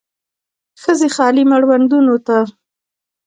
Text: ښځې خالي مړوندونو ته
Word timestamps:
ښځې 0.81 1.07
خالي 1.15 1.43
مړوندونو 1.51 2.15
ته 2.27 2.37